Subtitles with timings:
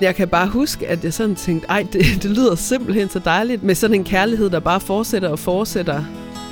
[0.00, 3.62] Jeg kan bare huske, at jeg sådan tænkte, ej, det, det lyder simpelthen så dejligt
[3.62, 6.04] med sådan en kærlighed, der bare fortsætter og fortsætter.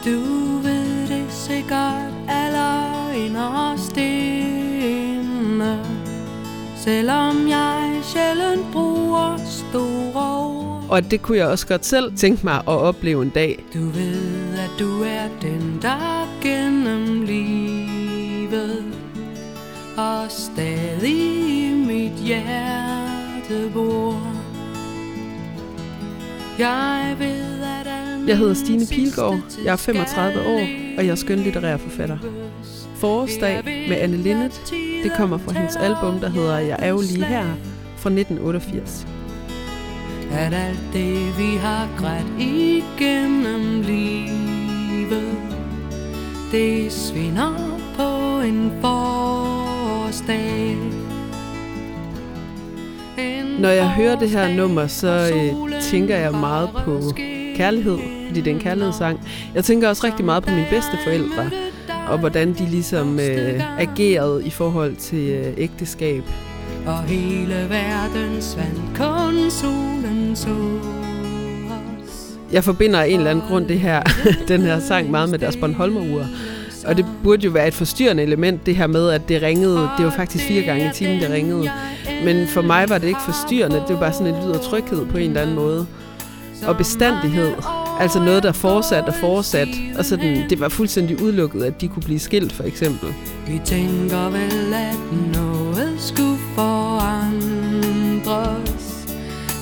[0.05, 0.21] Du
[0.63, 5.79] ved det sikkert aller inderst inde
[6.77, 12.55] Selvom jeg sjældent bruger store ord Og det kunne jeg også godt selv tænke mig
[12.55, 13.65] at opleve en dag.
[13.75, 16.78] Du ved, at du er den, der gennem
[28.29, 30.61] Jeg hedder Stine Pilgaard, jeg er 35 år,
[30.99, 32.19] og jeg er skønlitterær forfatter.
[32.97, 34.61] Forårsdag med Anne Linnet,
[35.03, 37.45] det kommer fra hendes album, der hedder Jeg er jo lige her,
[37.97, 39.07] fra 1988.
[40.33, 45.37] At alt det vi har grædt igennem livet
[46.53, 50.77] Det svinder på en forårsdag.
[53.61, 57.01] Når jeg hører det her nummer, så øh, tænker jeg meget på
[57.57, 59.21] kærlighed, fordi det er en kærlighedssang.
[59.55, 61.51] Jeg tænker også rigtig meget på mine bedste forældre,
[62.09, 66.23] og hvordan de ligesom øh, agerede i forhold til øh, ægteskab.
[66.87, 70.49] Og hele verden svandt kun solen så
[72.53, 74.03] Jeg forbinder af en eller anden grund det her,
[74.49, 76.25] den her sang meget med deres Bornholmer-ur.
[76.87, 79.89] Og det burde jo være et forstyrrende element, det her med, at det ringede.
[79.99, 81.71] Det var faktisk fire gange i timen, det ringede.
[82.25, 83.77] Men for mig var det ikke forstyrrende.
[83.77, 85.87] Det var bare sådan en lyd af tryghed på en eller anden måde.
[86.67, 87.53] Og bestandighed.
[88.01, 89.69] Altså noget, der fortsat og fortsat.
[89.99, 93.15] Og sådan, det var fuldstændig udelukket, at de kunne blive skilt, for eksempel.
[93.47, 94.97] Vi tænker vel, at
[95.35, 97.59] noget skulle forandres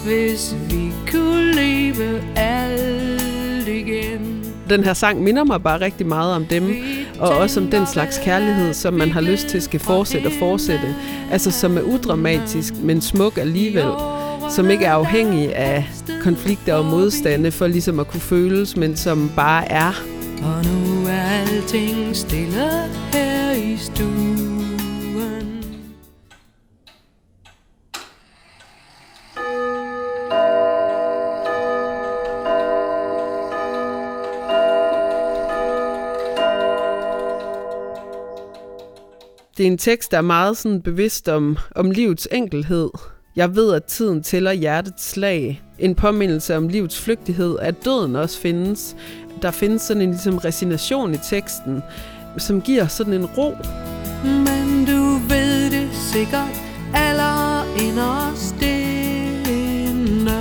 [0.05, 6.45] Hvis vi kunne leve alt igen Den her sang minder mig bare rigtig meget om
[6.45, 6.77] dem,
[7.21, 10.95] og også om den slags kærlighed, som man har lyst til skal fortsætte og fortsætte.
[11.31, 14.16] Altså som er udramatisk, men smuk alligevel.
[14.51, 15.89] Som ikke er afhængig af
[16.23, 19.93] konflikter og modstande for ligesom at kunne føles, men som bare er.
[20.43, 22.71] Og nu er alting stille
[23.13, 24.47] her i stuen
[39.57, 42.91] Det er en tekst, der er meget sådan bevidst om, om livets enkelhed.
[43.37, 45.63] Jeg ved, at tiden tæller hjertets slag.
[45.79, 48.97] En påmindelse om livets flygtighed, at døden også findes.
[49.43, 51.83] Der findes sådan en ligesom resignation i teksten,
[52.39, 53.57] som giver sådan en ro.
[54.25, 56.63] Men du ved det sikkert
[56.95, 60.33] aller inderst inde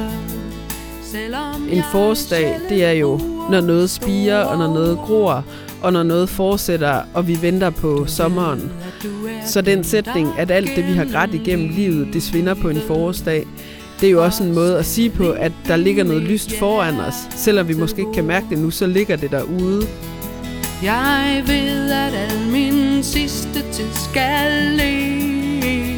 [1.72, 3.18] En forårsdag, det er jo,
[3.52, 5.46] når noget spiger, og når noget gror,
[5.82, 8.72] og når noget fortsætter, og vi venter på sommeren.
[9.46, 12.82] Så den sætning, at alt det, vi har grædt igennem livet, det svinder på en
[12.88, 13.46] forårsdag,
[14.02, 17.00] det er jo også en måde at sige på, at der ligger noget lyst foran
[17.00, 17.14] os.
[17.30, 19.88] Selvom vi måske ikke kan mærke det nu, så ligger det derude.
[20.84, 25.96] Jeg ved, at al min sidste tid skal leves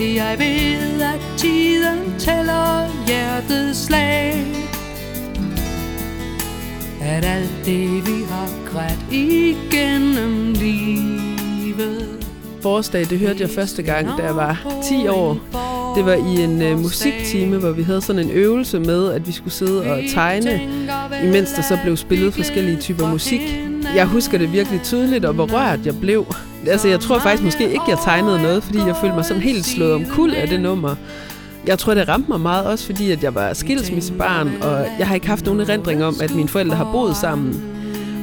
[0.00, 4.46] Jeg ved, at tiden tæller hjertets slag
[7.00, 11.11] At alt det, vi har grædt igennem livet
[12.62, 15.38] Forårsdag, det hørte jeg første gang, da jeg var 10 år.
[15.96, 19.32] Det var i en uh, musiktime, hvor vi havde sådan en øvelse med, at vi
[19.32, 20.60] skulle sidde og tegne,
[21.24, 23.40] imens der så blev spillet forskellige typer musik.
[23.94, 26.26] Jeg husker det virkelig tydeligt, og hvor rørt jeg blev.
[26.66, 29.64] Altså, jeg tror faktisk måske ikke, jeg tegnede noget, fordi jeg følte mig sådan helt
[29.64, 30.94] slået om kul af det nummer.
[31.66, 35.14] Jeg tror, det ramte mig meget også, fordi at jeg var skilsmissebarn, og jeg har
[35.14, 37.71] ikke haft nogen erindring om, at mine forældre har boet sammen.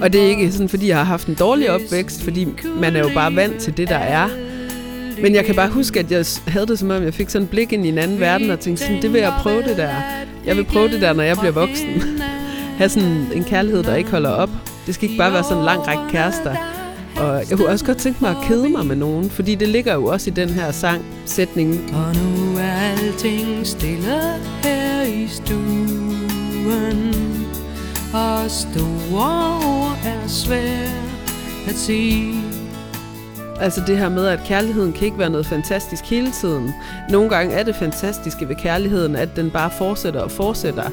[0.02, 3.00] Og det er ikke sådan, fordi jeg har haft en dårlig opvækst, fordi man er
[3.00, 4.30] jo bare vant til det, der er.
[5.22, 7.50] Men jeg kan bare huske, at jeg havde det som om, jeg fik sådan et
[7.50, 9.90] blik ind i en anden verden, og tænkte sådan, det vil jeg prøve det der.
[10.46, 12.04] Jeg vil prøve det der, når jeg bliver voksen.
[12.80, 14.50] have sådan en kærlighed, der ikke holder op.
[14.86, 16.56] Det skal ikke bare være sådan en lang række kærester.
[17.16, 19.94] Og jeg kunne også godt tænke mig at kede mig med nogen, fordi det ligger
[19.94, 21.96] jo også i den her sang, sætningen.
[21.96, 24.22] Og nu er alting stille
[24.64, 26.18] her i stuen
[28.14, 29.78] Og store
[30.09, 31.29] er svært
[31.67, 32.50] at sige
[33.59, 36.73] Altså det her med, at kærligheden kan ikke være noget fantastisk hele tiden.
[37.09, 40.90] Nogle gange er det fantastiske ved kærligheden, at den bare fortsætter og fortsætter.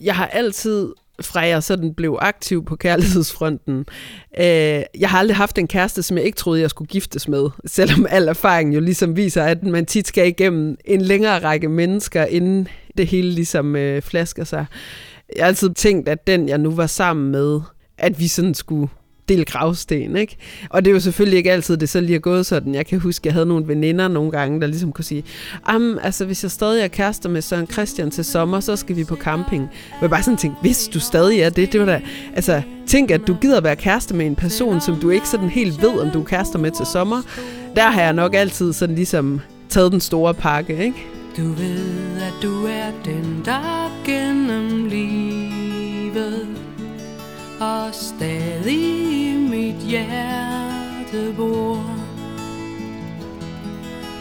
[0.00, 3.86] Jeg har altid fra jeg sådan blev aktiv på kærlighedsfronten.
[4.38, 7.48] Øh, jeg har aldrig haft en kæreste, som jeg ikke troede, jeg skulle giftes med,
[7.66, 12.24] selvom al erfaring jo ligesom viser, at man tit skal igennem en længere række mennesker,
[12.24, 12.68] inden
[12.98, 14.66] det hele ligesom øh, flasker sig.
[15.36, 17.60] Jeg har altid tænkt, at den, jeg nu var sammen med,
[17.98, 18.88] at vi sådan skulle
[19.28, 20.36] del gravsten, ikke?
[20.70, 22.74] Og det er jo selvfølgelig ikke altid, det så lige er gået sådan.
[22.74, 25.24] Jeg kan huske, jeg havde nogle veninder nogle gange, der ligesom kunne sige,
[25.64, 29.04] Am, altså hvis jeg stadig er kærester med Søren Christian til sommer, så skal vi
[29.04, 29.68] på camping.
[30.00, 32.00] Jeg bare sådan tænke, hvis du stadig er det, det var da,
[32.34, 35.82] altså tænk, at du gider være kæreste med en person, som du ikke sådan helt
[35.82, 37.22] ved, om du er kærester med til sommer.
[37.76, 41.06] Der har jeg nok altid sådan ligesom taget den store pakke, ikke?
[41.36, 45.43] Du ved, at du er den, der gennem livet
[47.64, 51.84] og stadig i mit hjerte bor.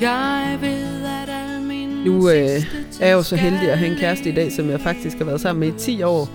[0.02, 2.36] Jeg ved, at al min Nu øh,
[3.02, 5.26] er jeg jo så heldig at have en kæreste i dag, som jeg faktisk har
[5.26, 6.30] været sammen med i 10 år,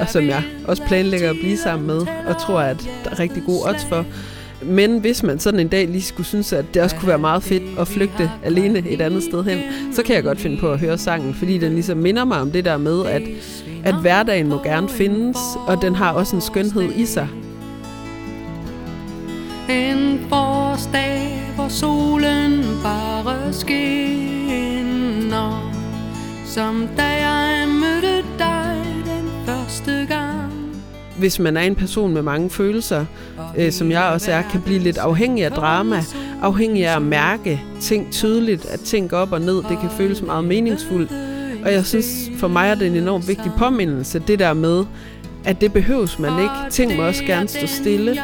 [0.00, 3.42] og som jeg også planlægger at blive sammen med, og tror, at der er rigtig
[3.46, 4.06] gode odds for.
[4.64, 7.42] Men hvis man sådan en dag lige skulle synes, at det også kunne være meget
[7.42, 9.58] fedt at flygte alene et andet sted hen,
[9.92, 12.50] så kan jeg godt finde på at høre sangen, fordi den ligesom minder mig om
[12.50, 13.22] det der med, at,
[13.84, 17.28] at hverdagen må gerne findes, og den har også en skønhed i sig.
[19.70, 24.92] En forårsdag, hvor solen bare skinner
[26.46, 27.31] Som da jeg
[31.18, 33.04] Hvis man er en person med mange følelser,
[33.56, 36.04] øh, som jeg også er, kan blive lidt afhængig af drama,
[36.42, 40.44] afhængig af at mærke ting tydeligt, at ting op og ned, det kan føles meget
[40.44, 41.10] meningsfuldt.
[41.64, 44.84] Og jeg synes, for mig er det en enormt vigtig påmindelse, det der med,
[45.44, 46.54] at det behøves man ikke.
[46.70, 48.16] Ting må også gerne stå stille,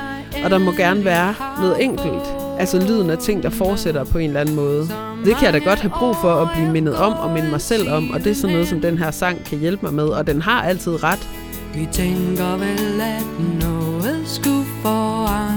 [0.45, 2.23] og der må gerne være noget enkelt.
[2.59, 4.89] Altså lyden af ting, der fortsætter på en eller anden måde.
[5.25, 7.61] Det kan jeg da godt have brug for at blive mindet om og minde mig
[7.61, 10.05] selv om, og det er sådan noget, som den her sang kan hjælpe mig med,
[10.05, 11.29] og den har altid ret.
[11.75, 13.27] Vi tænker vel, at
[13.61, 15.49] noget skulle forandres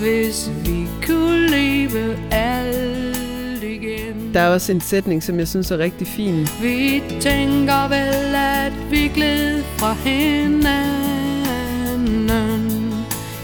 [0.00, 5.78] Hvis vi kunne leve alt igen Der er også en sætning, som jeg synes er
[5.78, 6.48] rigtig fin.
[6.62, 11.14] Vi tænker vel, at vi gled fra hinanden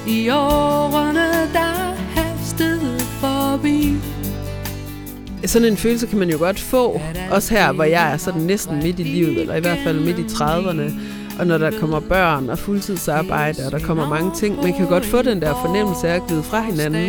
[0.09, 1.09] I årene,
[5.44, 7.00] Sådan en følelse kan man jo godt få,
[7.31, 10.19] også her, hvor jeg er sådan næsten midt i livet, eller i hvert fald midt
[10.19, 10.92] i 30'erne,
[11.38, 15.04] og når der kommer børn og fuldtidsarbejde, og der kommer mange ting, man kan godt
[15.04, 17.08] få den der fornemmelse af at glide fra hinanden.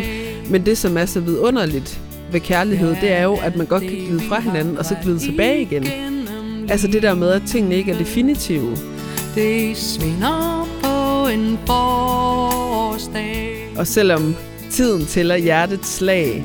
[0.50, 2.00] Men det, som er så vidunderligt
[2.32, 5.18] ved kærlighed, det er jo, at man godt kan glide fra hinanden, og så glide
[5.18, 5.86] tilbage igen.
[6.68, 8.76] Altså det der med, at tingene ikke er definitive.
[9.34, 14.34] Det svinder på en forårsdag Og selvom
[14.70, 16.44] tiden tæller hjertets slag,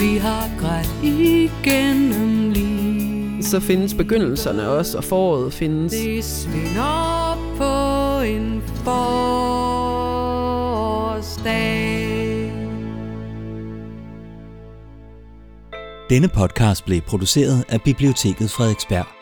[0.00, 2.90] vi har grædt igennem livet
[3.44, 5.92] så findes begyndelserne også, og foråret findes.
[5.92, 9.60] Det svinder på en forårsdag
[16.10, 19.19] Denne podcast blev produceret af Biblioteket Frederiksberg.